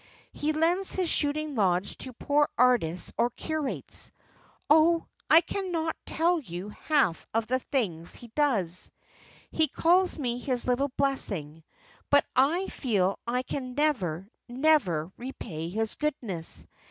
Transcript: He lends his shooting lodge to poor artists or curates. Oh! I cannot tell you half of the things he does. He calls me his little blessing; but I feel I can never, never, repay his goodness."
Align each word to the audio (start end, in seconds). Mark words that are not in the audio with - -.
He 0.33 0.51
lends 0.51 0.93
his 0.95 1.11
shooting 1.11 1.53
lodge 1.53 1.95
to 1.99 2.11
poor 2.13 2.49
artists 2.57 3.13
or 3.19 3.29
curates. 3.29 4.09
Oh! 4.67 5.05
I 5.29 5.41
cannot 5.41 5.95
tell 6.07 6.39
you 6.39 6.69
half 6.69 7.27
of 7.35 7.45
the 7.45 7.59
things 7.59 8.15
he 8.15 8.29
does. 8.29 8.89
He 9.51 9.67
calls 9.67 10.17
me 10.17 10.39
his 10.39 10.65
little 10.65 10.89
blessing; 10.97 11.63
but 12.09 12.25
I 12.35 12.65
feel 12.69 13.19
I 13.27 13.43
can 13.43 13.75
never, 13.75 14.27
never, 14.47 15.11
repay 15.17 15.69
his 15.69 15.93
goodness." 15.93 16.65